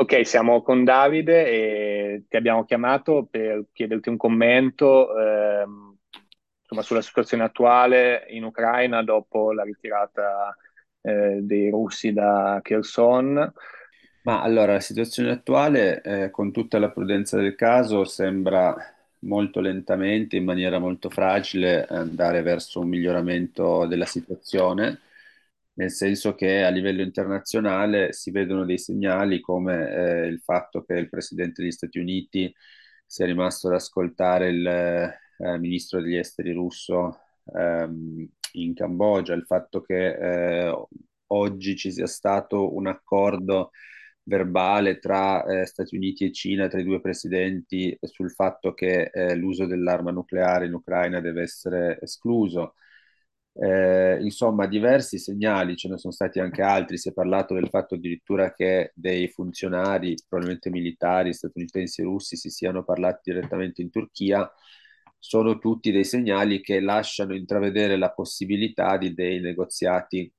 Ok, 0.00 0.24
siamo 0.24 0.62
con 0.62 0.84
Davide 0.84 1.44
e 1.48 2.22
ti 2.28 2.36
abbiamo 2.36 2.64
chiamato 2.64 3.26
per 3.28 3.64
chiederti 3.72 4.08
un 4.08 4.16
commento, 4.16 5.18
ehm, 5.18 5.96
insomma, 6.60 6.82
sulla 6.82 7.02
situazione 7.02 7.42
attuale 7.42 8.24
in 8.28 8.44
Ucraina 8.44 9.02
dopo 9.02 9.52
la 9.52 9.64
ritirata, 9.64 10.56
eh, 11.00 11.40
dei 11.42 11.68
russi 11.70 12.12
da 12.12 12.60
Kherson. 12.62 13.52
Ma 14.22 14.40
allora, 14.40 14.74
la 14.74 14.80
situazione 14.80 15.32
attuale, 15.32 16.00
eh, 16.02 16.30
con 16.30 16.52
tutta 16.52 16.78
la 16.78 16.90
prudenza 16.90 17.36
del 17.36 17.56
caso, 17.56 18.04
sembra 18.04 18.76
molto 19.22 19.58
lentamente, 19.58 20.36
in 20.36 20.44
maniera 20.44 20.78
molto 20.78 21.10
fragile, 21.10 21.84
andare 21.86 22.42
verso 22.42 22.78
un 22.78 22.88
miglioramento 22.88 23.84
della 23.86 24.06
situazione, 24.06 25.00
nel 25.78 25.90
senso 25.92 26.34
che 26.34 26.64
a 26.64 26.70
livello 26.70 27.02
internazionale 27.02 28.12
si 28.12 28.30
vedono 28.32 28.64
dei 28.64 28.78
segnali 28.78 29.40
come 29.40 29.88
eh, 30.24 30.26
il 30.26 30.40
fatto 30.40 30.82
che 30.82 30.94
il 30.94 31.08
Presidente 31.08 31.62
degli 31.62 31.70
Stati 31.70 31.98
Uniti 32.00 32.52
sia 33.06 33.26
rimasto 33.26 33.68
ad 33.68 33.74
ascoltare 33.74 34.48
il 34.50 34.66
eh, 34.66 35.58
ministro 35.58 36.00
degli 36.00 36.16
esteri 36.16 36.52
russo 36.52 37.20
ehm, 37.54 38.28
in 38.52 38.74
Cambogia, 38.74 39.34
il 39.34 39.44
fatto 39.46 39.80
che 39.82 40.66
eh, 40.66 40.86
oggi 41.28 41.76
ci 41.76 41.92
sia 41.92 42.06
stato 42.06 42.74
un 42.74 42.88
accordo 42.88 43.70
verbale 44.24 44.98
tra 44.98 45.44
eh, 45.44 45.64
Stati 45.64 45.94
Uniti 45.96 46.24
e 46.24 46.32
Cina, 46.32 46.66
tra 46.68 46.80
i 46.80 46.84
due 46.84 47.00
presidenti, 47.00 47.96
sul 48.02 48.32
fatto 48.32 48.74
che 48.74 49.10
eh, 49.12 49.34
l'uso 49.36 49.64
dell'arma 49.66 50.10
nucleare 50.10 50.66
in 50.66 50.74
Ucraina 50.74 51.20
deve 51.20 51.42
essere 51.42 51.98
escluso. 52.00 52.74
Eh, 53.60 54.18
insomma, 54.22 54.66
diversi 54.68 55.18
segnali, 55.18 55.76
ce 55.76 55.88
ne 55.88 55.98
sono 55.98 56.12
stati 56.12 56.38
anche 56.38 56.62
altri, 56.62 56.96
si 56.96 57.08
è 57.08 57.12
parlato 57.12 57.54
del 57.54 57.68
fatto 57.68 57.96
addirittura 57.96 58.52
che 58.54 58.92
dei 58.94 59.28
funzionari, 59.28 60.14
probabilmente 60.28 60.70
militari 60.70 61.34
statunitensi 61.34 62.00
e 62.00 62.04
russi, 62.04 62.36
si 62.36 62.50
siano 62.50 62.84
parlati 62.84 63.32
direttamente 63.32 63.82
in 63.82 63.90
Turchia, 63.90 64.48
sono 65.18 65.58
tutti 65.58 65.90
dei 65.90 66.04
segnali 66.04 66.60
che 66.60 66.78
lasciano 66.80 67.34
intravedere 67.34 67.96
la 67.96 68.12
possibilità 68.12 68.96
di 68.96 69.12
dei 69.12 69.40
negoziati. 69.40 70.32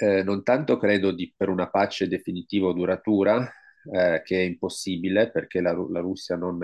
Eh, 0.00 0.22
non 0.22 0.42
tanto 0.42 0.76
credo 0.78 1.12
di, 1.12 1.32
per 1.36 1.48
una 1.48 1.68
pace 1.68 2.08
definitiva 2.08 2.68
o 2.68 2.72
duratura, 2.72 3.48
eh, 3.92 4.22
che 4.24 4.36
è 4.38 4.42
impossibile 4.42 5.30
perché 5.30 5.60
la, 5.60 5.72
la 5.72 6.00
Russia 6.00 6.36
non 6.36 6.58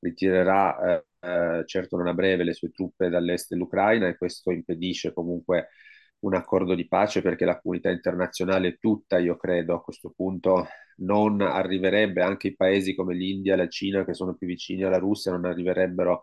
ritirerà 0.00 1.02
eh, 1.26 1.64
certo 1.66 1.96
non 1.96 2.06
a 2.08 2.14
breve 2.14 2.44
le 2.44 2.54
sue 2.54 2.70
truppe 2.70 3.08
dall'est 3.08 3.48
dell'Ucraina 3.50 4.08
e 4.08 4.16
questo 4.16 4.50
impedisce 4.50 5.12
comunque 5.12 5.68
un 6.20 6.34
accordo 6.34 6.74
di 6.74 6.86
pace 6.88 7.22
perché 7.22 7.44
la 7.44 7.60
comunità 7.60 7.90
internazionale 7.90 8.78
tutta, 8.78 9.18
io 9.18 9.36
credo, 9.36 9.74
a 9.74 9.82
questo 9.82 10.12
punto 10.14 10.66
non 10.98 11.40
arriverebbe, 11.42 12.22
anche 12.22 12.48
i 12.48 12.56
paesi 12.56 12.94
come 12.94 13.14
l'India 13.14 13.56
la 13.56 13.68
Cina 13.68 14.04
che 14.04 14.14
sono 14.14 14.34
più 14.34 14.46
vicini 14.46 14.82
alla 14.82 14.98
Russia, 14.98 15.32
non 15.32 15.44
arriverebbero 15.44 16.22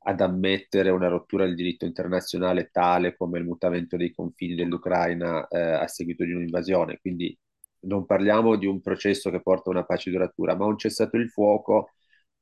ad 0.00 0.20
ammettere 0.20 0.90
una 0.90 1.08
rottura 1.08 1.44
del 1.44 1.54
diritto 1.54 1.84
internazionale 1.84 2.70
tale 2.72 3.16
come 3.16 3.38
il 3.38 3.44
mutamento 3.44 3.96
dei 3.96 4.12
confini 4.12 4.54
dell'Ucraina 4.54 5.46
eh, 5.48 5.58
a 5.60 5.86
seguito 5.88 6.24
di 6.24 6.32
un'invasione. 6.32 6.98
Quindi 7.00 7.36
non 7.80 8.06
parliamo 8.06 8.56
di 8.56 8.66
un 8.66 8.80
processo 8.80 9.30
che 9.30 9.42
porta 9.42 9.68
a 9.70 9.72
una 9.72 9.84
pace 9.84 10.10
duratura, 10.10 10.56
ma 10.56 10.64
un 10.64 10.78
cessato 10.78 11.16
il 11.16 11.28
fuoco 11.30 11.90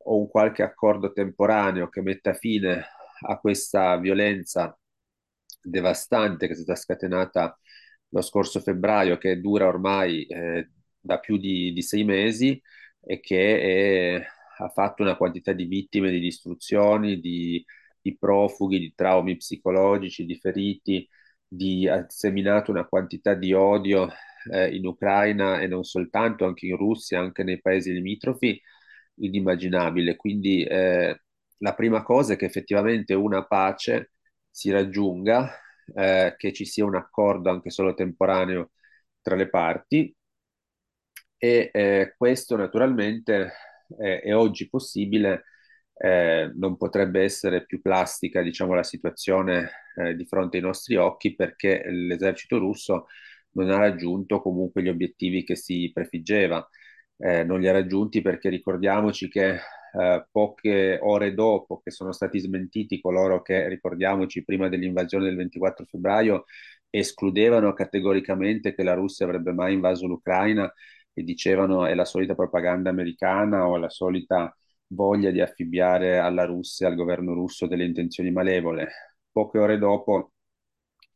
o 0.08 0.18
un 0.18 0.28
qualche 0.28 0.62
accordo 0.62 1.12
temporaneo 1.12 1.88
che 1.88 2.02
metta 2.02 2.34
fine 2.34 2.84
a 3.28 3.38
questa 3.38 3.96
violenza 3.98 4.78
devastante 5.62 6.46
che 6.46 6.52
è 6.52 6.56
stata 6.56 6.76
scatenata 6.76 7.58
lo 8.10 8.22
scorso 8.22 8.60
febbraio, 8.60 9.18
che 9.18 9.40
dura 9.40 9.66
ormai 9.66 10.24
eh, 10.26 10.70
da 11.00 11.18
più 11.18 11.36
di, 11.38 11.72
di, 11.72 11.82
sei 11.82 12.04
mesi 12.04 12.60
e 13.00 13.20
che 13.20 14.18
è 14.20 14.26
ha 14.58 14.68
fatto 14.68 15.02
una 15.02 15.16
quantità 15.16 15.52
di 15.52 15.64
vittime, 15.64 16.10
di 16.10 16.20
distruzioni, 16.20 17.20
di, 17.20 17.64
di 18.00 18.16
profughi, 18.16 18.78
di 18.78 18.92
traumi 18.94 19.36
psicologici, 19.36 20.24
di 20.24 20.38
feriti, 20.38 21.08
di, 21.46 21.88
ha 21.88 22.06
seminato 22.08 22.70
una 22.70 22.86
quantità 22.86 23.34
di 23.34 23.52
odio 23.52 24.08
eh, 24.50 24.74
in 24.74 24.86
Ucraina 24.86 25.60
e 25.60 25.66
non 25.66 25.84
soltanto, 25.84 26.44
anche 26.44 26.66
in 26.66 26.76
Russia, 26.76 27.20
anche 27.20 27.42
nei 27.42 27.60
paesi 27.60 27.92
limitrofi, 27.92 28.60
inimmaginabile. 29.18 30.16
Quindi 30.16 30.64
eh, 30.64 31.20
la 31.58 31.74
prima 31.74 32.02
cosa 32.02 32.34
è 32.34 32.36
che 32.36 32.46
effettivamente 32.46 33.14
una 33.14 33.44
pace 33.46 34.12
si 34.50 34.70
raggiunga, 34.70 35.50
eh, 35.94 36.34
che 36.36 36.52
ci 36.52 36.64
sia 36.64 36.84
un 36.84 36.96
accordo 36.96 37.50
anche 37.50 37.70
solo 37.70 37.94
temporaneo 37.94 38.72
tra 39.22 39.34
le 39.36 39.48
parti 39.48 40.14
e 41.38 41.70
eh, 41.72 42.14
questo 42.16 42.56
naturalmente 42.56 43.52
eh, 44.00 44.20
è 44.20 44.34
oggi 44.34 44.68
possibile, 44.68 45.44
eh, 45.98 46.50
non 46.54 46.76
potrebbe 46.76 47.22
essere 47.22 47.64
più 47.66 47.80
plastica, 47.80 48.42
diciamo, 48.42 48.74
la 48.74 48.82
situazione 48.82 49.70
eh, 49.96 50.14
di 50.14 50.24
fronte 50.26 50.56
ai 50.58 50.62
nostri 50.62 50.96
occhi 50.96 51.34
perché 51.34 51.82
l'esercito 51.90 52.58
russo 52.58 53.06
non 53.52 53.70
ha 53.70 53.78
raggiunto 53.78 54.40
comunque 54.42 54.82
gli 54.82 54.88
obiettivi 54.88 55.44
che 55.44 55.56
si 55.56 55.90
prefiggeva. 55.92 56.66
Eh, 57.18 57.44
non 57.44 57.60
li 57.60 57.68
ha 57.68 57.72
raggiunti 57.72 58.20
perché 58.20 58.48
ricordiamoci 58.50 59.28
che 59.28 59.54
eh, 59.92 60.26
poche 60.30 60.98
ore 61.00 61.32
dopo 61.34 61.80
che 61.82 61.90
sono 61.90 62.12
stati 62.12 62.38
smentiti 62.38 63.00
coloro 63.00 63.40
che, 63.42 63.68
ricordiamoci, 63.68 64.44
prima 64.44 64.68
dell'invasione 64.68 65.24
del 65.24 65.36
24 65.36 65.86
febbraio 65.86 66.44
escludevano 66.90 67.72
categoricamente 67.72 68.74
che 68.74 68.82
la 68.82 68.94
Russia 68.94 69.24
avrebbe 69.26 69.52
mai 69.52 69.74
invaso 69.74 70.06
l'Ucraina 70.06 70.70
e 71.12 71.22
dicevano 71.22 71.86
è 71.86 71.94
la 71.94 72.04
solita 72.04 72.34
propaganda 72.34 72.90
americana 72.90 73.66
o 73.66 73.76
la 73.78 73.88
solita 73.88 74.54
voglia 74.88 75.30
di 75.30 75.40
affibbiare 75.40 76.18
alla 76.18 76.44
Russia, 76.44 76.86
al 76.88 76.94
governo 76.94 77.32
russo, 77.32 77.66
delle 77.66 77.84
intenzioni 77.84 78.30
malevole. 78.30 78.88
Poche 79.32 79.58
ore 79.58 79.78
dopo, 79.78 80.32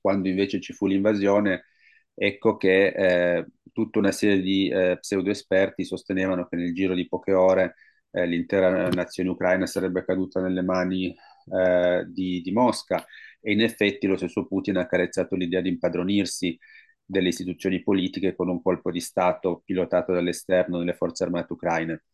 quando 0.00 0.28
invece 0.28 0.60
ci 0.60 0.72
fu 0.72 0.86
l'invasione, 0.86 1.66
ecco 2.14 2.56
che 2.56 2.86
eh, 2.88 3.46
tutta 3.80 3.98
una 3.98 4.12
serie 4.12 4.40
di 4.40 4.68
eh, 4.68 4.98
pseudo-esperti 5.00 5.84
sostenevano 5.84 6.46
che 6.46 6.56
nel 6.56 6.74
giro 6.74 6.94
di 6.94 7.08
poche 7.08 7.32
ore 7.32 7.76
eh, 8.10 8.26
l'intera 8.26 8.88
nazione 8.90 9.30
ucraina 9.30 9.66
sarebbe 9.66 10.04
caduta 10.04 10.40
nelle 10.40 10.62
mani 10.62 11.14
eh, 11.52 12.04
di, 12.06 12.42
di 12.42 12.52
Mosca 12.52 13.04
e 13.40 13.52
in 13.52 13.62
effetti 13.62 14.06
lo 14.06 14.16
stesso 14.16 14.46
Putin 14.46 14.76
ha 14.76 14.86
carezzato 14.86 15.34
l'idea 15.34 15.62
di 15.62 15.70
impadronirsi 15.70 16.58
delle 17.02 17.28
istituzioni 17.28 17.82
politiche 17.82 18.36
con 18.36 18.48
un 18.48 18.60
colpo 18.62 18.90
di 18.90 19.00
Stato 19.00 19.62
pilotato 19.64 20.12
dall'esterno 20.12 20.78
delle 20.78 20.94
forze 20.94 21.24
armate 21.24 21.52
ucraine. 21.54 22.04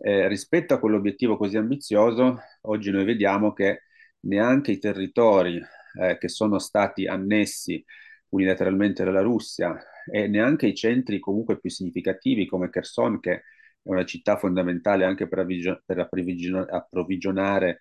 Eh, 0.00 0.26
rispetto 0.26 0.74
a 0.74 0.80
quell'obiettivo 0.80 1.36
così 1.36 1.56
ambizioso, 1.56 2.40
oggi 2.62 2.90
noi 2.90 3.04
vediamo 3.04 3.52
che 3.52 3.82
neanche 4.20 4.72
i 4.72 4.78
territori 4.78 5.62
eh, 6.00 6.18
che 6.18 6.28
sono 6.28 6.58
stati 6.58 7.06
annessi 7.06 7.82
unilateralmente 8.30 9.04
dalla 9.04 9.22
Russia 9.22 9.78
e 10.10 10.26
neanche 10.28 10.66
i 10.66 10.74
centri 10.74 11.18
comunque 11.18 11.58
più 11.58 11.70
significativi 11.70 12.46
come 12.46 12.70
Kherson, 12.70 13.20
che 13.20 13.32
è 13.34 13.42
una 13.82 14.04
città 14.04 14.36
fondamentale 14.36 15.04
anche 15.04 15.28
per, 15.28 15.40
avvigio- 15.40 15.82
per 15.84 15.98
approvvigionare 16.00 17.80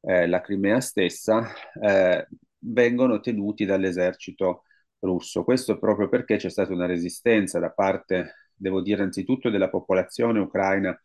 eh, 0.00 0.26
la 0.26 0.40
Crimea 0.40 0.80
stessa, 0.80 1.48
eh, 1.80 2.26
vengono 2.58 3.20
tenuti 3.20 3.64
dall'esercito 3.64 4.64
russo. 5.00 5.44
Questo 5.44 5.78
proprio 5.78 6.08
perché 6.08 6.36
c'è 6.36 6.48
stata 6.50 6.72
una 6.72 6.86
resistenza 6.86 7.58
da 7.58 7.70
parte, 7.70 8.48
devo 8.54 8.80
dire, 8.80 9.02
anzitutto 9.02 9.50
della 9.50 9.68
popolazione 9.68 10.38
ucraina 10.40 10.96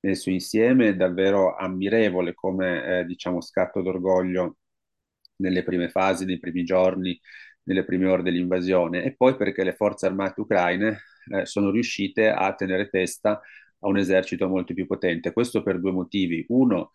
nel 0.00 0.16
suo 0.16 0.32
insieme, 0.32 0.94
davvero 0.96 1.56
ammirevole 1.56 2.34
come, 2.34 3.00
eh, 3.00 3.04
diciamo, 3.04 3.40
scatto 3.40 3.82
d'orgoglio 3.82 4.58
nelle 5.36 5.62
prime 5.62 5.88
fasi, 5.88 6.24
nei 6.24 6.38
primi 6.38 6.64
giorni, 6.64 7.18
nelle 7.66 7.84
prime 7.84 8.06
ore 8.08 8.22
dell'invasione, 8.22 9.04
e 9.04 9.14
poi 9.14 9.36
perché 9.36 9.64
le 9.64 9.74
forze 9.74 10.06
armate 10.06 10.40
ucraine 10.40 10.98
eh, 11.32 11.46
sono 11.46 11.70
riuscite 11.70 12.28
a 12.28 12.54
tenere 12.54 12.88
testa 12.88 13.40
a 13.80 13.88
un 13.88 13.98
esercito 13.98 14.48
molto 14.48 14.74
più 14.74 14.86
potente. 14.86 15.32
Questo 15.32 15.62
per 15.62 15.80
due 15.80 15.92
motivi. 15.92 16.44
Uno, 16.48 16.92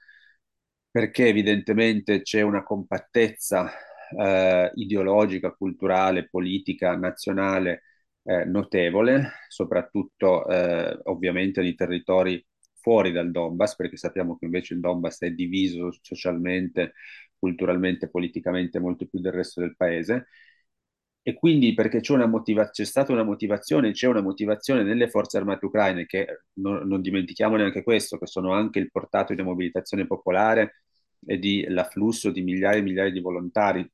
perché 0.89 1.27
evidentemente 1.27 2.21
c'è 2.21 2.41
una 2.41 2.63
compattezza 2.63 3.71
eh, 4.17 4.71
ideologica, 4.75 5.51
culturale, 5.51 6.27
politica, 6.29 6.95
nazionale 6.97 7.83
eh, 8.23 8.45
notevole, 8.45 9.31
soprattutto 9.47 10.47
eh, 10.47 10.99
ovviamente 11.03 11.61
nei 11.61 11.75
territori 11.75 12.45
fuori 12.81 13.11
dal 13.11 13.31
Donbass, 13.31 13.75
perché 13.75 13.97
sappiamo 13.97 14.37
che 14.37 14.45
invece 14.45 14.73
il 14.73 14.79
Donbass 14.79 15.21
è 15.21 15.31
diviso 15.31 15.91
socialmente, 16.01 16.93
culturalmente, 17.37 18.09
politicamente 18.09 18.79
molto 18.79 19.05
più 19.05 19.19
del 19.19 19.33
resto 19.33 19.61
del 19.61 19.75
paese. 19.75 20.27
E 21.23 21.35
quindi 21.35 21.73
perché 21.75 21.99
c'è, 21.99 22.13
una 22.13 22.25
motiva- 22.25 22.69
c'è 22.71 22.83
stata 22.85 23.11
una 23.11 23.23
motivazione, 23.23 23.91
c'è 23.91 24.07
una 24.07 24.21
motivazione 24.21 24.83
nelle 24.83 25.07
forze 25.09 25.37
armate 25.37 25.65
ucraine, 25.65 26.05
che 26.07 26.41
non, 26.53 26.87
non 26.87 27.01
dimentichiamo 27.01 27.55
neanche 27.57 27.83
questo, 27.83 28.17
che 28.17 28.25
sono 28.27 28.53
anche 28.53 28.79
il 28.79 28.89
portato 28.91 29.33
di 29.35 29.41
mobilitazione 29.43 30.07
popolare 30.07 30.81
e 31.25 31.37
di 31.37 31.63
l'afflusso 31.67 32.31
di 32.31 32.41
migliaia 32.41 32.77
e 32.79 32.81
migliaia 32.81 33.11
di 33.11 33.19
volontari 33.21 33.87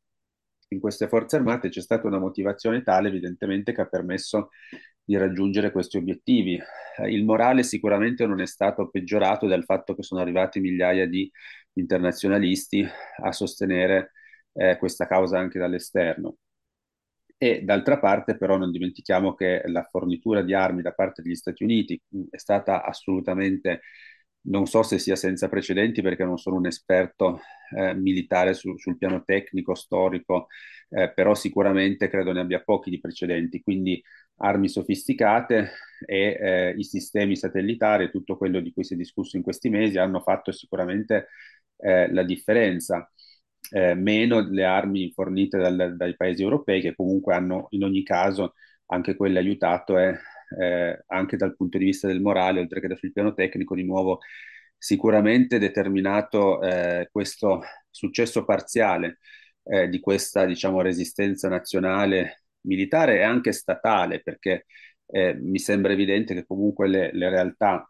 in 0.69 0.79
queste 0.79 1.07
forze 1.07 1.37
armate 1.37 1.69
c'è 1.69 1.81
stata 1.81 2.07
una 2.07 2.19
motivazione 2.19 2.83
tale 2.83 3.07
evidentemente 3.07 3.71
che 3.73 3.81
ha 3.81 3.87
permesso 3.87 4.49
di 5.03 5.15
raggiungere 5.17 5.71
questi 5.71 5.97
obiettivi. 5.97 6.59
Eh, 6.97 7.09
il 7.13 7.23
morale 7.23 7.63
sicuramente 7.63 8.25
non 8.25 8.41
è 8.41 8.45
stato 8.47 8.89
peggiorato 8.89 9.47
dal 9.47 9.63
fatto 9.63 9.95
che 9.95 10.03
sono 10.03 10.19
arrivati 10.21 10.59
migliaia 10.59 11.07
di 11.07 11.29
internazionalisti 11.73 12.85
a 13.23 13.31
sostenere 13.31 14.11
eh, 14.53 14.77
questa 14.77 15.07
causa 15.07 15.39
anche 15.39 15.57
dall'esterno. 15.59 16.37
E 17.39 17.61
d'altra 17.63 17.99
parte 17.99 18.35
però 18.35 18.57
non 18.57 18.71
dimentichiamo 18.71 19.35
che 19.35 19.61
la 19.67 19.83
fornitura 19.83 20.41
di 20.41 20.53
armi 20.55 20.81
da 20.81 20.91
parte 20.93 21.21
degli 21.21 21.35
Stati 21.35 21.63
Uniti 21.63 21.99
è 22.31 22.37
stata 22.37 22.83
assolutamente, 22.83 23.81
non 24.47 24.65
so 24.65 24.81
se 24.81 24.97
sia 24.97 25.15
senza 25.15 25.47
precedenti 25.47 26.01
perché 26.01 26.23
non 26.23 26.37
sono 26.39 26.55
un 26.55 26.65
esperto 26.65 27.39
eh, 27.77 27.93
militare 27.93 28.53
su, 28.55 28.75
sul 28.77 28.97
piano 28.97 29.23
tecnico, 29.23 29.75
storico, 29.75 30.47
eh, 30.89 31.11
però 31.13 31.35
sicuramente 31.35 32.07
credo 32.09 32.31
ne 32.31 32.39
abbia 32.39 32.61
pochi 32.63 32.89
di 32.89 32.99
precedenti, 32.99 33.61
quindi 33.61 34.01
armi 34.37 34.67
sofisticate 34.69 35.71
e 36.05 36.37
eh, 36.39 36.73
i 36.77 36.83
sistemi 36.83 37.35
satellitari, 37.35 38.09
tutto 38.09 38.35
quello 38.37 38.59
di 38.61 38.71
cui 38.73 38.83
si 38.83 38.93
è 38.93 38.97
discusso 38.97 39.37
in 39.37 39.43
questi 39.43 39.69
mesi, 39.69 39.97
hanno 39.99 40.21
fatto 40.21 40.51
sicuramente 40.51 41.27
eh, 41.77 42.11
la 42.11 42.23
differenza 42.23 43.11
eh, 43.71 43.93
meno 43.95 44.39
le 44.49 44.63
armi 44.63 45.11
fornite 45.11 45.57
dal, 45.57 45.95
dai 45.95 46.15
paesi 46.15 46.41
europei 46.43 46.81
che 46.81 46.95
comunque 46.95 47.33
hanno 47.33 47.67
in 47.71 47.83
ogni 47.83 48.03
caso 48.03 48.53
anche 48.87 49.15
quelle 49.15 49.39
aiutato 49.39 49.97
e 49.97 50.17
eh, 50.59 51.03
anche 51.07 51.37
dal 51.37 51.55
punto 51.55 51.77
di 51.77 51.85
vista 51.85 52.07
del 52.07 52.21
morale, 52.21 52.59
oltre 52.61 52.79
che 52.79 52.95
sul 52.95 53.11
piano 53.11 53.33
tecnico, 53.33 53.75
di 53.75 53.83
nuovo 53.83 54.19
sicuramente 54.77 55.59
determinato 55.59 56.61
eh, 56.61 57.09
questo 57.11 57.61
successo 57.89 58.45
parziale 58.45 59.19
eh, 59.63 59.89
di 59.89 59.99
questa 59.99 60.45
diciamo, 60.45 60.81
resistenza 60.81 61.49
nazionale, 61.49 62.43
militare 62.61 63.17
e 63.17 63.23
anche 63.23 63.51
statale, 63.51 64.21
perché 64.21 64.65
eh, 65.07 65.33
mi 65.35 65.59
sembra 65.59 65.93
evidente 65.93 66.33
che 66.33 66.45
comunque 66.45 66.87
le, 66.87 67.11
le 67.13 67.29
realtà 67.29 67.89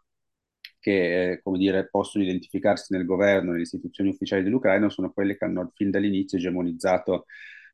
che 0.78 1.32
eh, 1.32 1.42
come 1.42 1.58
dire, 1.58 1.88
possono 1.88 2.24
identificarsi 2.24 2.94
nel 2.94 3.04
governo, 3.04 3.50
nelle 3.50 3.62
istituzioni 3.62 4.10
ufficiali 4.10 4.42
dell'Ucraina, 4.42 4.88
sono 4.88 5.12
quelle 5.12 5.36
che 5.36 5.44
hanno 5.44 5.72
fin 5.74 5.90
dall'inizio 5.90 6.38
egemonizzato 6.38 7.26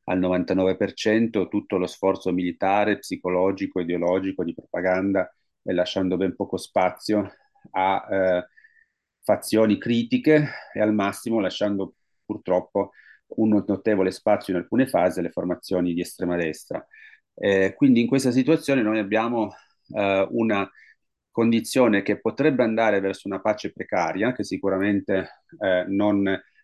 al 0.05 0.19
99% 0.19 1.47
tutto 1.47 1.77
lo 1.77 1.87
sforzo 1.87 2.31
militare, 2.31 2.99
psicologico, 2.99 3.79
ideologico, 3.79 4.43
di 4.43 4.53
propaganda, 4.53 5.31
e 5.63 5.73
lasciando 5.73 6.17
ben 6.17 6.35
poco 6.35 6.57
spazio 6.57 7.31
a 7.71 8.07
eh, 8.09 8.47
fazioni 9.23 9.77
critiche 9.79 10.47
e 10.73 10.79
al 10.79 10.93
massimo 10.93 11.39
lasciando 11.39 11.95
purtroppo 12.23 12.91
un 13.37 13.63
notevole 13.65 14.11
spazio 14.11 14.53
in 14.53 14.59
alcune 14.59 14.87
fasi 14.87 15.19
alle 15.19 15.31
formazioni 15.31 15.93
di 15.93 16.01
estrema 16.01 16.35
destra. 16.35 16.85
Eh, 17.33 17.73
quindi 17.75 18.01
in 18.01 18.07
questa 18.07 18.31
situazione 18.31 18.81
noi 18.81 18.99
abbiamo 18.99 19.51
eh, 19.93 20.27
una 20.31 20.69
condizione 21.35 22.01
che 22.01 22.21
potrebbe 22.21 22.63
andare 22.63 23.01
verso 23.01 23.27
una 23.27 23.41
pace 23.41 23.73
precaria, 23.73 24.31
che 24.31 24.45
sicuramente 24.45 25.41
eh, 25.59 25.83
non 25.89 26.23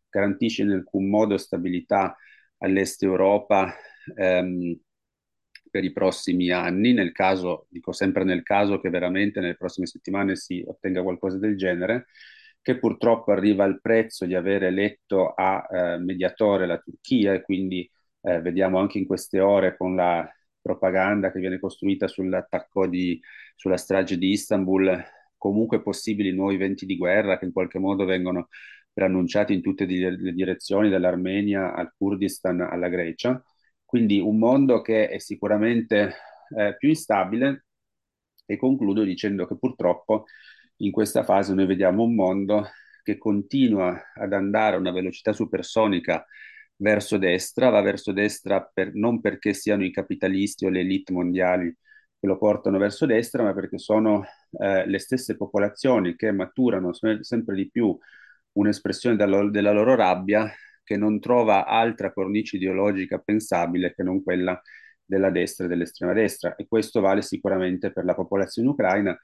garantisce 0.10 0.62
in 0.62 0.72
alcun 0.72 1.10
modo 1.10 1.38
stabilità 1.38 2.16
all'est 2.60 3.04
Europa 3.04 3.74
ehm, 4.16 4.80
per 5.70 5.84
i 5.84 5.92
prossimi 5.92 6.50
anni, 6.52 6.94
nel 6.94 7.12
caso, 7.12 7.66
dico 7.70 7.92
sempre 7.92 8.24
nel 8.24 8.44
caso 8.44 8.80
che 8.80 8.90
veramente 8.90 9.42
nelle 9.42 9.56
prossime 9.58 9.88
settimane 9.88 10.36
si 10.38 10.64
ottenga 10.66 11.02
qualcosa 11.04 11.38
del 11.38 11.58
genere, 11.58 12.06
che 12.62 12.78
purtroppo 12.80 13.32
arriva 13.32 13.66
al 13.66 13.82
prezzo 13.82 14.26
di 14.26 14.36
aver 14.36 14.64
eletto 14.64 15.34
a 15.36 15.68
eh, 15.70 15.98
mediatore 15.98 16.66
la 16.66 16.78
Turchia 16.78 17.34
e 17.34 17.42
quindi 17.42 17.90
eh, 18.22 18.40
vediamo 18.42 18.80
anche 18.80 19.00
in 19.00 19.06
queste 19.06 19.40
ore 19.42 19.76
con 19.76 19.96
la 19.96 20.26
propaganda 20.62 21.32
che 21.32 21.40
viene 21.40 21.60
costruita 21.60 22.08
sull'attacco 22.08 22.88
di, 22.88 23.20
sulla 23.56 23.78
strage 23.78 24.18
di 24.18 24.30
Istanbul, 24.32 25.04
comunque 25.38 25.82
possibili 25.82 26.32
nuovi 26.32 26.58
venti 26.58 26.86
di 26.86 26.98
guerra 26.98 27.38
che 27.38 27.46
in 27.46 27.52
qualche 27.52 27.80
modo 27.80 28.06
vengono 28.06 28.48
preannunciati 28.94 29.54
in 29.54 29.62
tutte 29.62 29.86
le 29.86 30.34
direzioni, 30.34 30.90
dall'Armenia 30.90 31.74
al 31.74 31.94
Kurdistan 31.98 32.62
alla 32.62 32.90
Grecia. 32.90 33.42
Quindi 33.86 34.20
un 34.20 34.38
mondo 34.38 34.82
che 34.82 35.10
è 35.10 35.18
sicuramente 35.20 36.14
eh, 36.58 36.76
più 36.78 36.90
instabile 36.90 37.66
e 38.46 38.58
concludo 38.58 39.04
dicendo 39.04 39.46
che 39.48 39.58
purtroppo 39.58 40.26
in 40.78 40.92
questa 40.92 41.24
fase 41.24 41.54
noi 41.54 41.66
vediamo 41.66 42.04
un 42.04 42.16
mondo 42.16 42.68
che 43.04 43.18
continua 43.18 44.12
ad 44.14 44.34
andare 44.34 44.76
a 44.76 44.80
una 44.80 44.92
velocità 44.92 45.34
supersonica 45.34 46.26
verso 46.82 47.18
destra, 47.18 47.70
va 47.70 47.82
verso 47.82 48.12
destra 48.12 48.62
per, 48.62 48.94
non 48.96 49.22
perché 49.22 49.54
siano 49.54 49.84
i 49.84 49.92
capitalisti 49.92 50.66
o 50.66 50.70
le 50.70 50.82
elite 50.82 51.14
mondiali 51.14 51.76
che 52.20 52.28
lo 52.28 52.38
portano 52.38 52.78
verso 52.78 53.06
destra, 53.06 53.44
ma 53.44 53.54
perché 53.54 53.78
sono 53.78 54.24
eh, 54.60 54.86
le 54.88 55.00
stesse 55.00 55.36
popolazioni 55.38 56.16
che 56.16 56.32
maturano 56.32 56.92
sempre 57.22 57.56
di 57.56 57.70
più 57.70 57.98
un'espressione 58.54 59.16
della, 59.16 59.50
della 59.50 59.72
loro 59.72 59.96
rabbia 59.96 60.52
che 60.84 60.98
non 60.98 61.20
trova 61.20 61.66
altra 61.66 62.12
cornice 62.12 62.58
ideologica 62.58 63.20
pensabile 63.20 63.94
che 63.94 64.04
non 64.04 64.22
quella 64.24 64.60
della 65.04 65.30
destra 65.30 65.66
e 65.66 65.68
dell'estrema 65.68 66.14
destra. 66.14 66.56
E 66.56 66.68
questo 66.68 67.00
vale 67.02 67.22
sicuramente 67.22 67.92
per 67.92 68.06
la 68.06 68.14
popolazione 68.16 68.70
ucraina 68.70 69.18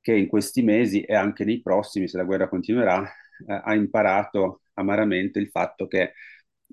che 0.00 0.14
in 0.14 0.28
questi 0.28 0.62
mesi 0.62 1.02
e 1.02 1.14
anche 1.14 1.44
nei 1.44 1.60
prossimi, 1.60 2.08
se 2.08 2.16
la 2.16 2.24
guerra 2.24 2.48
continuerà, 2.48 3.04
eh, 3.46 3.60
ha 3.64 3.74
imparato 3.74 4.62
amaramente 4.74 5.38
il 5.38 5.48
fatto 5.50 5.86
che 5.86 6.14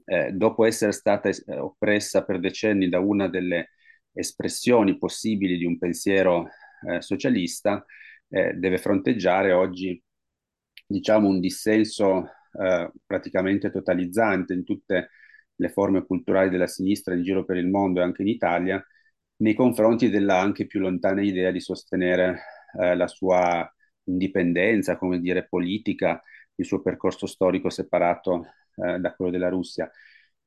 eh, 0.08 0.32
dopo 0.34 0.66
essere 0.66 0.92
stata 0.94 1.30
es- 1.30 1.44
eh, 1.48 1.58
oppressa 1.60 2.24
per 2.26 2.40
decenni 2.40 2.90
da 2.90 3.00
una 3.00 3.28
delle 3.30 3.72
espressioni 4.14 4.98
possibili 4.98 5.58
di 5.58 5.66
un 5.66 5.78
pensiero 5.78 6.50
eh, 6.90 7.02
socialista, 7.02 7.86
eh, 8.30 8.54
deve 8.54 8.78
fronteggiare 8.78 9.52
oggi 9.52 10.02
diciamo, 10.86 11.28
un 11.28 11.40
dissenso 11.40 12.30
eh, 12.60 12.92
praticamente 13.06 13.72
totalizzante 13.72 14.54
in 14.54 14.64
tutte 14.64 15.10
le 15.56 15.70
forme 15.70 16.06
culturali 16.06 16.50
della 16.50 16.68
sinistra 16.68 17.14
in 17.16 17.24
giro 17.24 17.44
per 17.46 17.58
il 17.58 17.68
mondo 17.68 18.00
e 18.00 18.04
anche 18.04 18.22
in 18.22 18.28
Italia, 18.30 18.84
nei 19.38 19.54
confronti 19.56 20.10
della 20.10 20.40
anche 20.40 20.66
più 20.68 20.80
lontana 20.80 21.22
idea 21.22 21.52
di 21.52 21.60
sostenere 21.60 22.42
la 22.96 23.08
sua 23.08 23.68
indipendenza, 24.04 24.98
come 24.98 25.20
dire, 25.20 25.48
politica, 25.48 26.22
il 26.56 26.66
suo 26.66 26.82
percorso 26.82 27.26
storico 27.28 27.70
separato 27.70 28.46
eh, 28.78 29.00
da 29.00 29.14
quello 29.16 29.32
della 29.32 29.50
Russia. 29.50 29.90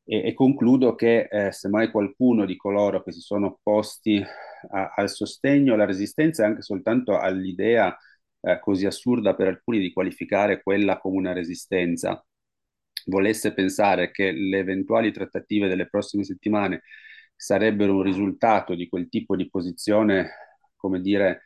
E, 0.04 0.26
e 0.28 0.34
concludo 0.34 0.94
che 0.94 1.28
eh, 1.30 1.52
semmai 1.52 1.90
qualcuno 1.90 2.44
di 2.46 2.56
coloro 2.56 3.02
che 3.02 3.12
si 3.12 3.20
sono 3.20 3.46
opposti 3.46 4.22
a, 4.70 4.92
al 4.96 5.08
sostegno, 5.10 5.74
alla 5.74 5.84
resistenza 5.84 6.42
e 6.42 6.46
anche 6.46 6.62
soltanto 6.62 7.18
all'idea 7.18 7.96
eh, 8.40 8.58
così 8.60 8.86
assurda 8.86 9.34
per 9.34 9.48
alcuni 9.48 9.78
di 9.78 9.92
qualificare 9.92 10.62
quella 10.62 10.98
come 10.98 11.18
una 11.18 11.32
resistenza, 11.32 12.24
volesse 13.06 13.52
pensare 13.54 14.10
che 14.10 14.32
le 14.32 14.58
eventuali 14.58 15.12
trattative 15.12 15.68
delle 15.68 15.88
prossime 15.88 16.24
settimane 16.24 16.82
sarebbero 17.34 17.94
un 17.94 18.02
risultato 18.02 18.74
di 18.74 18.88
quel 18.88 19.08
tipo 19.08 19.36
di 19.36 19.48
posizione, 19.48 20.30
come 20.76 21.00
dire, 21.00 21.42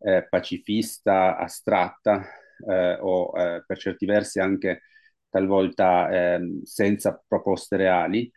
eh, 0.00 0.26
pacifista, 0.28 1.36
astratta 1.38 2.22
eh, 2.68 2.98
o 3.00 3.32
eh, 3.38 3.64
per 3.66 3.78
certi 3.78 4.04
versi 4.06 4.40
anche 4.40 4.82
talvolta 5.30 6.10
ehm, 6.36 6.62
senza 6.62 7.22
proposte 7.26 7.76
reali, 7.76 8.30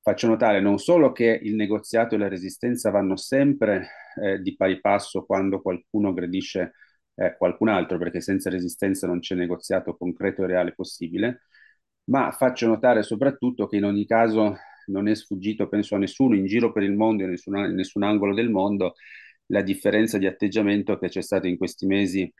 faccio 0.00 0.26
notare 0.28 0.60
non 0.60 0.78
solo 0.78 1.12
che 1.12 1.38
il 1.42 1.54
negoziato 1.54 2.14
e 2.14 2.18
la 2.18 2.28
resistenza 2.28 2.90
vanno 2.90 3.16
sempre 3.16 3.88
eh, 4.22 4.40
di 4.40 4.56
pari 4.56 4.80
passo 4.80 5.24
quando 5.24 5.60
qualcuno 5.60 6.08
aggredisce 6.08 6.72
eh, 7.14 7.36
qualcun 7.36 7.68
altro, 7.68 7.98
perché 7.98 8.20
senza 8.20 8.50
resistenza 8.50 9.06
non 9.06 9.20
c'è 9.20 9.34
negoziato 9.34 9.96
concreto 9.96 10.44
e 10.44 10.46
reale 10.46 10.72
possibile, 10.74 11.42
ma 12.04 12.30
faccio 12.32 12.66
notare 12.66 13.02
soprattutto 13.02 13.66
che 13.66 13.76
in 13.76 13.84
ogni 13.84 14.06
caso 14.06 14.56
non 14.86 15.08
è 15.08 15.14
sfuggito, 15.14 15.68
penso 15.68 15.94
a 15.94 15.98
nessuno 15.98 16.34
in 16.34 16.46
giro 16.46 16.72
per 16.72 16.82
il 16.82 16.94
mondo, 16.94 17.26
nessun, 17.26 17.56
in 17.58 17.74
nessun 17.74 18.02
angolo 18.02 18.34
del 18.34 18.48
mondo, 18.50 18.94
la 19.48 19.62
differenza 19.62 20.18
di 20.18 20.26
atteggiamento 20.26 20.98
che 20.98 21.08
c'è 21.08 21.22
stata 21.22 21.46
in 21.48 21.56
questi 21.56 21.86
mesi 21.86 22.32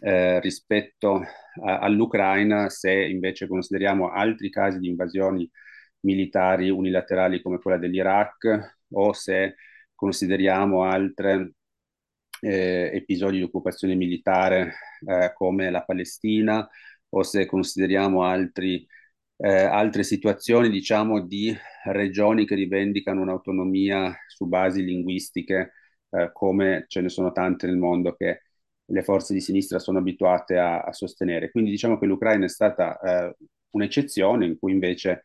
eh, 0.00 0.40
rispetto 0.40 1.22
a, 1.64 1.78
all'Ucraina, 1.78 2.68
se 2.68 2.92
invece 2.92 3.46
consideriamo 3.48 4.10
altri 4.10 4.50
casi 4.50 4.78
di 4.78 4.88
invasioni 4.88 5.48
militari 6.00 6.70
unilaterali 6.70 7.42
come 7.42 7.58
quella 7.58 7.78
dell'Iraq 7.78 8.76
o 8.92 9.12
se 9.12 9.56
consideriamo 9.94 10.84
altri 10.84 11.52
eh, 12.40 12.90
episodi 12.94 13.38
di 13.38 13.42
occupazione 13.42 13.94
militare 13.94 14.74
eh, 15.06 15.32
come 15.34 15.70
la 15.70 15.82
Palestina 15.82 16.68
o 17.10 17.22
se 17.22 17.46
consideriamo 17.46 18.22
altri, 18.24 18.86
eh, 19.36 19.48
altre 19.48 20.02
situazioni 20.02 20.68
diciamo 20.70 21.20
di 21.26 21.54
regioni 21.84 22.46
che 22.46 22.54
rivendicano 22.54 23.22
un'autonomia 23.22 24.14
su 24.28 24.46
basi 24.46 24.84
linguistiche 24.84 25.72
eh, 26.16 26.30
come 26.32 26.84
ce 26.88 27.00
ne 27.00 27.08
sono 27.08 27.32
tante 27.32 27.66
nel 27.66 27.76
mondo 27.76 28.14
che 28.14 28.42
le 28.86 29.02
forze 29.02 29.34
di 29.34 29.40
sinistra 29.40 29.78
sono 29.78 29.98
abituate 29.98 30.58
a, 30.58 30.80
a 30.80 30.92
sostenere. 30.92 31.50
Quindi 31.50 31.70
diciamo 31.70 31.98
che 31.98 32.06
l'Ucraina 32.06 32.44
è 32.44 32.48
stata 32.48 32.98
eh, 33.00 33.36
un'eccezione 33.70 34.46
in 34.46 34.58
cui 34.58 34.72
invece 34.72 35.22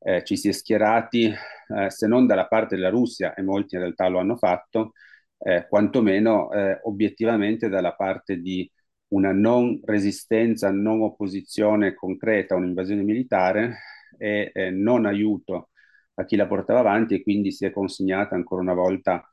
eh, 0.00 0.24
ci 0.24 0.36
si 0.36 0.48
è 0.48 0.52
schierati, 0.52 1.32
eh, 1.76 1.90
se 1.90 2.06
non 2.06 2.26
dalla 2.26 2.46
parte 2.46 2.74
della 2.76 2.90
Russia, 2.90 3.34
e 3.34 3.42
molti 3.42 3.74
in 3.74 3.80
realtà 3.82 4.08
lo 4.08 4.18
hanno 4.18 4.36
fatto, 4.36 4.92
eh, 5.38 5.66
quantomeno 5.68 6.48
obiettivamente 6.84 7.68
dalla 7.68 7.94
parte 7.94 8.38
di 8.40 8.70
una 9.08 9.32
non 9.32 9.78
resistenza, 9.84 10.70
non 10.70 11.02
opposizione 11.02 11.94
concreta 11.94 12.54
a 12.54 12.56
un'invasione 12.58 13.02
militare 13.02 13.78
e 14.16 14.70
non 14.72 15.06
aiuto 15.06 15.70
a 16.14 16.24
chi 16.24 16.36
la 16.36 16.46
portava 16.46 16.80
avanti 16.80 17.14
e 17.14 17.22
quindi 17.22 17.50
si 17.52 17.64
è 17.66 17.70
consegnata 17.70 18.34
ancora 18.34 18.62
una 18.62 18.74
volta 18.74 19.28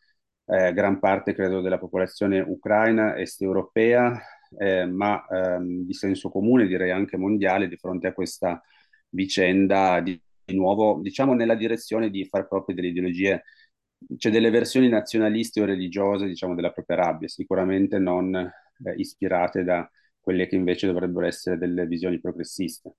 eh, 0.51 0.73
gran 0.73 0.99
parte, 0.99 1.33
credo, 1.33 1.61
della 1.61 1.77
popolazione 1.79 2.39
ucraina, 2.41 3.15
est 3.17 3.41
europea, 3.41 4.19
eh, 4.57 4.85
ma 4.85 5.25
ehm, 5.27 5.85
di 5.85 5.93
senso 5.93 6.29
comune, 6.29 6.67
direi 6.67 6.91
anche 6.91 7.17
mondiale, 7.17 7.67
di 7.67 7.77
fronte 7.77 8.07
a 8.07 8.13
questa 8.13 8.61
vicenda 9.09 10.01
di, 10.01 10.19
di 10.43 10.55
nuovo, 10.55 10.99
diciamo, 11.01 11.33
nella 11.33 11.55
direzione 11.55 12.09
di 12.09 12.25
far 12.25 12.47
proprio 12.47 12.75
delle 12.75 12.89
ideologie 12.89 13.43
c'è 14.17 14.29
delle 14.31 14.49
versioni 14.49 14.89
nazionaliste 14.89 15.61
o 15.61 15.65
religiose, 15.65 16.25
diciamo, 16.25 16.55
della 16.55 16.71
propria 16.71 16.97
rabbia, 16.97 17.27
sicuramente 17.27 17.99
non 17.99 18.35
eh, 18.35 18.93
ispirate 18.97 19.63
da 19.63 19.89
quelle 20.19 20.47
che 20.47 20.55
invece 20.55 20.87
dovrebbero 20.87 21.25
essere 21.25 21.57
delle 21.57 21.85
visioni 21.85 22.19
progressiste. 22.19 22.95